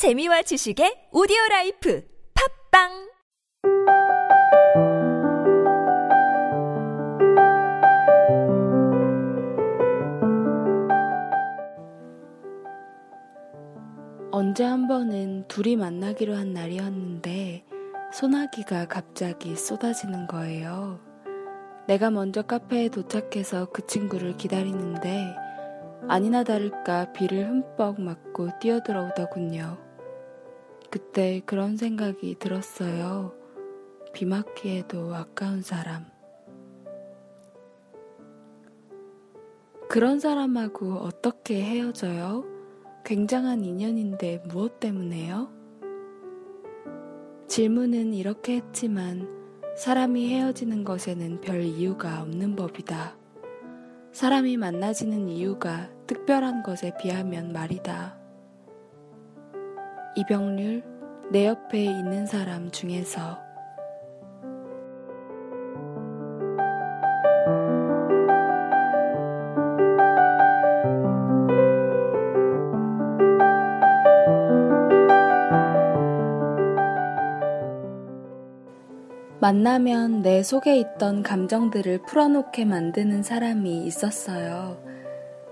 재미와 0.00 0.40
지식의 0.40 1.12
오디오 1.12 1.36
라이프 1.50 2.02
팟빵 2.72 2.88
언제 14.30 14.64
한 14.64 14.88
번은 14.88 15.46
둘이 15.48 15.76
만나기로 15.76 16.34
한 16.34 16.54
날이었는데 16.54 17.66
소나기가 18.14 18.86
갑자기 18.86 19.54
쏟아지는 19.54 20.26
거예요. 20.28 20.98
내가 21.86 22.10
먼저 22.10 22.40
카페에 22.40 22.88
도착해서 22.88 23.66
그 23.66 23.86
친구를 23.86 24.38
기다리는데 24.38 25.36
아니나 26.08 26.42
다를까 26.42 27.12
비를 27.12 27.46
흠뻑 27.46 28.00
맞고 28.00 28.60
뛰어들어오더군요. 28.60 29.89
그때 30.90 31.40
그런 31.46 31.76
생각이 31.76 32.36
들었어요. 32.40 33.32
비 34.12 34.26
맞기에도 34.26 35.14
아까운 35.14 35.62
사람. 35.62 36.04
그런 39.88 40.18
사람하고 40.18 40.94
어떻게 40.94 41.62
헤어져요? 41.62 42.44
굉장한 43.04 43.64
인연인데 43.64 44.42
무엇 44.48 44.80
때문에요? 44.80 45.50
질문은 47.46 48.12
이렇게 48.14 48.56
했지만 48.56 49.28
사람이 49.76 50.28
헤어지는 50.28 50.84
것에는 50.84 51.40
별 51.40 51.62
이유가 51.62 52.22
없는 52.22 52.54
법이다. 52.56 53.16
사람이 54.12 54.56
만나지는 54.56 55.28
이유가 55.28 55.88
특별한 56.06 56.62
것에 56.64 56.92
비하면 57.00 57.52
말이다. 57.52 58.19
이병률, 60.16 60.82
내 61.30 61.46
옆에 61.46 61.84
있는 61.84 62.26
사람 62.26 62.70
중에서 62.70 63.38
만나면 79.40 80.20
내 80.22 80.42
속에 80.42 80.78
있던 80.78 81.22
감정들을 81.22 82.02
풀어놓게 82.02 82.66
만드는 82.66 83.22
사람이 83.22 83.86
있었어요. 83.86 84.80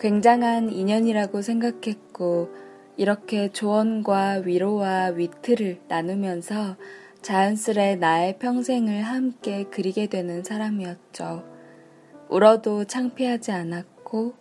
굉장한 0.00 0.70
인연이라고 0.70 1.42
생각했고, 1.42 2.48
이렇게 2.96 3.48
조언과 3.48 4.42
위로와 4.44 5.06
위트를 5.16 5.80
나누면서 5.88 6.76
자연스레 7.22 7.96
나의 7.96 8.38
평생을 8.38 9.02
함께 9.02 9.64
그리게 9.64 10.06
되는 10.06 10.44
사람이었죠. 10.44 11.42
울어도 12.28 12.84
창피하지 12.84 13.50
않았고, 13.50 14.34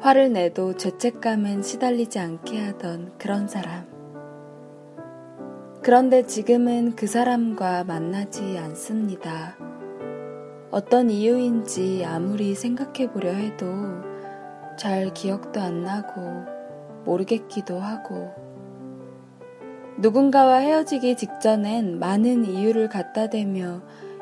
화를 0.00 0.32
내도 0.32 0.76
죄책감엔 0.76 1.62
시달리지 1.62 2.18
않게 2.18 2.60
하던 2.66 3.18
그런 3.18 3.48
사람. 3.48 3.86
그런데 5.82 6.26
지금은 6.26 6.94
그 6.94 7.06
사람과 7.06 7.84
만나지 7.84 8.58
않습니다. 8.58 9.56
어떤 10.70 11.08
이유인지 11.08 12.04
아무리 12.04 12.54
생각해 12.54 13.10
보려 13.10 13.30
해도 13.32 13.64
잘 14.78 15.14
기억도 15.14 15.60
안 15.60 15.82
나고 15.82 16.57
모르겠기도 17.08 17.80
하고 17.80 18.34
누군가와 19.96 20.58
헤어지기 20.58 21.16
직전엔 21.16 21.98
많은 21.98 22.44
이유를 22.44 22.88
갖다 22.88 23.28
대며 23.28 23.80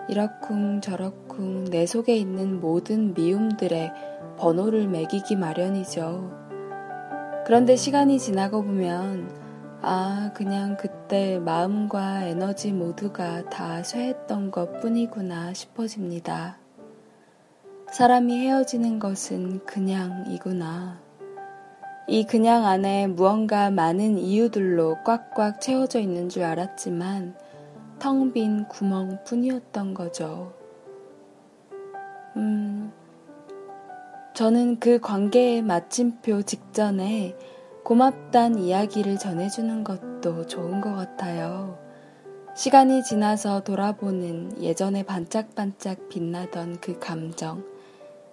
이러쿵 0.09 0.81
저러쿵 0.81 1.65
내 1.65 1.85
속에 1.85 2.17
있는 2.17 2.61
모든 2.61 3.13
미움들의 3.13 3.93
번호를 4.39 4.87
매기기 4.89 5.37
마련이죠. 5.37 6.31
그런데 7.45 7.77
시간이 7.77 8.19
지나고 8.19 8.63
보면 8.63 9.31
아, 9.83 10.31
그냥 10.35 10.77
그때 10.77 11.39
마음과 11.39 12.25
에너지 12.25 12.73
모두가 12.73 13.49
다 13.51 13.83
쇠했던 13.83 14.51
것 14.51 14.81
뿐이구나 14.81 15.53
싶어집니다. 15.53 16.59
사람이 17.93 18.37
헤어지는 18.39 18.99
것은 18.99 19.65
그냥이구나. 19.65 21.06
이 22.09 22.25
그냥 22.25 22.65
안에 22.67 23.09
무언가 23.09 23.71
많은 23.71 24.19
이유들로 24.19 24.99
꽉꽉 25.05 25.61
채워져 25.61 25.99
있는 25.99 26.29
줄 26.29 26.45
알았지만 26.45 27.35
텅 27.99 28.33
빈 28.33 28.69
구멍 28.69 29.19
뿐이었던 29.25 29.95
거죠. 29.95 30.53
음, 32.37 32.93
저는 34.35 34.79
그 34.79 35.01
관계의 35.01 35.63
마침표 35.63 36.43
직전에 36.43 37.37
고맙단 37.83 38.59
이야기를 38.59 39.19
전해주는 39.19 39.83
것도 39.83 40.47
좋은 40.47 40.81
것 40.81 40.95
같아요. 40.95 41.79
시간이 42.55 43.03
지나서 43.03 43.65
돌아보는 43.65 44.63
예전에 44.63 45.03
반짝반짝 45.03 46.09
빛나던 46.09 46.81
그 46.81 46.99
감정, 47.01 47.65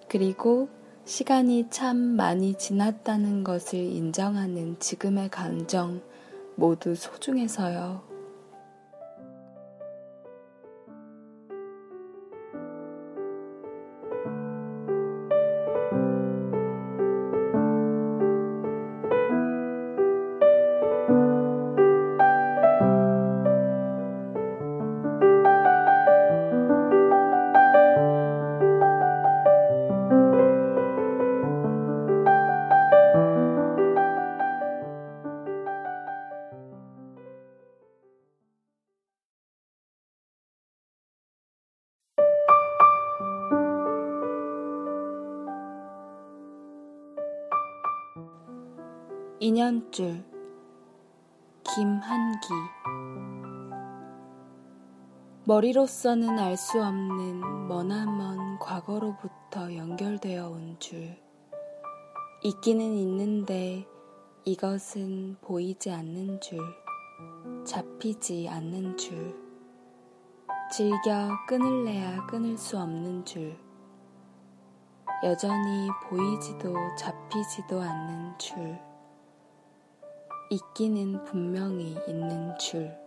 그리고 0.08 0.68
시간이 1.06 1.66
참 1.70 1.96
많이 1.98 2.54
지났다는 2.54 3.44
것을 3.44 3.78
인정하는 3.78 4.76
지금의 4.78 5.28
감정 5.28 6.00
모두 6.56 6.94
소중해서요. 6.94 8.13
2년줄 49.44 50.24
김한기 51.64 52.48
머리로서는 55.44 56.38
알 56.38 56.56
수 56.56 56.82
없는 56.82 57.68
머나먼 57.68 58.58
과거로부터 58.58 59.76
연결되어 59.76 60.48
온 60.48 60.78
줄. 60.78 61.18
있기는 62.42 62.94
있는데 62.94 63.86
이것은 64.46 65.36
보이지 65.42 65.90
않는 65.90 66.40
줄, 66.40 66.58
잡히지 67.66 68.48
않는 68.48 68.96
줄. 68.96 69.38
즐겨 70.72 71.28
끊을래야 71.46 72.24
끊을 72.28 72.56
수 72.56 72.78
없는 72.78 73.26
줄. 73.26 73.58
여전히 75.22 75.90
보이지도 76.08 76.74
잡히지도 76.96 77.82
않는 77.82 78.38
줄. 78.38 78.93
있기는 80.50 81.24
분명히 81.24 81.96
있는 82.06 82.56
줄. 82.58 83.03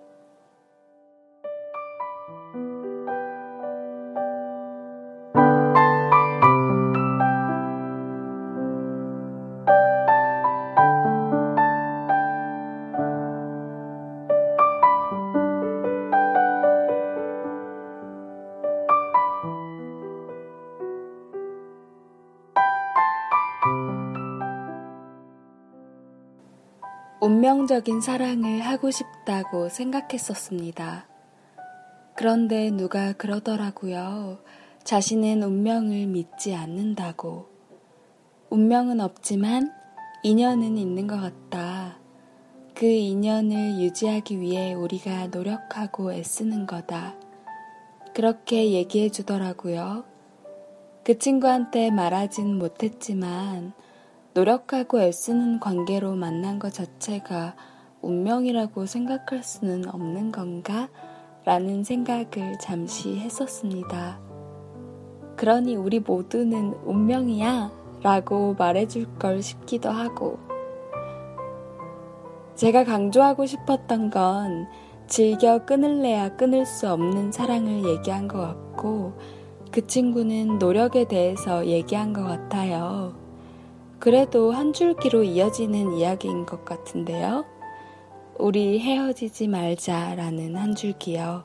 운명적인 27.28 28.00
사랑을 28.00 28.62
하고 28.62 28.90
싶다고 28.90 29.68
생각했었습니다. 29.68 31.10
그런데 32.16 32.72
누가 32.72 33.12
그러더라고요. 33.12 34.40
자신은 34.86 35.44
운명을 35.44 36.08
믿지 36.08 36.56
않는다고. 36.56 37.50
운명은 38.50 39.02
없지만 39.02 39.74
인연은 40.24 40.78
있는 40.78 41.06
것 41.06 41.20
같다. 41.20 41.98
그 42.74 42.86
인연을 42.86 43.82
유지하기 43.82 44.40
위해 44.40 44.74
우리가 44.74 45.28
노력하고 45.28 46.14
애쓰는 46.14 46.66
거다. 46.66 47.16
그렇게 48.14 48.72
얘기해 48.72 49.10
주더라고요. 49.10 50.06
그 51.04 51.20
친구한테 51.20 51.92
말하진 51.92 52.58
못했지만 52.58 53.74
노력하고 54.38 55.02
애쓰는 55.02 55.60
관계로 55.60 56.14
만난 56.14 56.60
것 56.60 56.72
자체가 56.72 57.56
운명이라고 58.04 58.86
생각할 58.86 59.42
수는 59.42 59.90
없는 59.90 60.32
건가? 60.32 60.90
라는 61.44 61.84
생각을 61.84 62.60
잠시 62.62 63.18
했었습니다. 63.18 64.20
그러니 65.38 65.76
우리 65.76 66.00
모두는 66.00 66.76
운명이야 66.86 67.72
라고 68.04 68.54
말해줄 68.60 69.18
걸 69.18 69.42
싶기도 69.42 69.90
하고, 69.90 70.38
제가 72.54 72.84
강조하고 72.84 73.48
싶었던 73.48 74.12
건 74.12 74.68
즐겨 75.08 75.66
끊을래야 75.66 76.36
끊을 76.36 76.68
수 76.68 76.88
없는 76.92 77.32
사랑을 77.32 77.84
얘기한 77.84 78.28
것 78.28 78.38
같고, 78.38 79.18
그 79.72 79.88
친구는 79.88 80.60
노력에 80.60 81.06
대해서 81.06 81.66
얘기한 81.66 82.14
것 82.14 82.22
같아요. 82.22 83.27
그래도 84.00 84.52
한 84.52 84.74
줄기로 84.74 85.24
이어지는 85.24 85.94
이야기인 85.94 86.46
것 86.46 86.64
같은데요. 86.66 87.46
우리 88.38 88.80
헤어지지 88.80 89.48
말자라는 89.48 90.56
한 90.56 90.76
줄기요. 90.76 91.44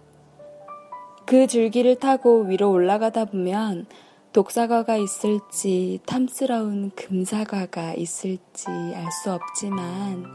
그 1.25 1.46
줄기를 1.46 1.96
타고 1.96 2.43
위로 2.43 2.70
올라가다 2.70 3.26
보면 3.26 3.87
독사과가 4.32 4.96
있을지 4.96 6.00
탐스러운 6.06 6.90
금사과가 6.90 7.94
있을지 7.94 8.69
알 8.69 9.10
수 9.10 9.32
없지만 9.32 10.26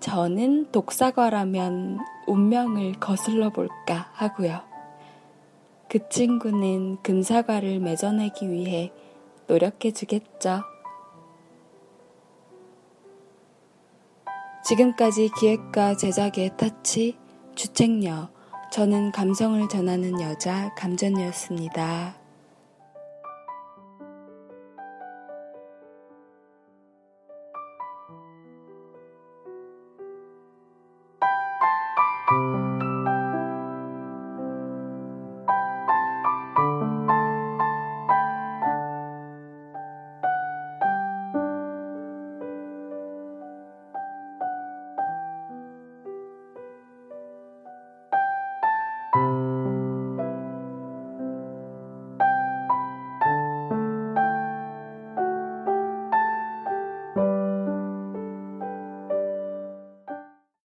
저는 0.00 0.70
독사과라면 0.70 1.98
운명을 2.26 2.94
거슬러 3.00 3.50
볼까 3.50 4.10
하고요. 4.12 4.60
그 5.88 6.08
친구는 6.08 6.98
금사과를 7.02 7.80
맺어내기 7.80 8.50
위해 8.50 8.92
노력해 9.48 9.92
주겠죠. 9.92 10.62
지금까지 14.68 15.30
기획과 15.40 15.96
제작의 15.96 16.58
타치, 16.58 17.16
주책녀, 17.54 18.28
저는 18.70 19.12
감성을 19.12 19.66
전하는 19.70 20.20
여자 20.20 20.74
감전이었습니다. 20.74 22.17